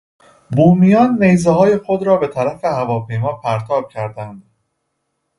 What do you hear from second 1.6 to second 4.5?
خود را به طرف هواپیما پرتاب کردند.